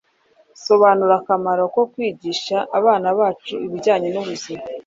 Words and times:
sobanura 0.65 1.13
akamaro 1.21 1.63
ko 1.75 1.81
kwigisha 1.91 2.57
abana 2.79 3.07
bacu 3.19 3.53
ibijyanye 3.65 4.07
n’ubuzima 4.11 4.63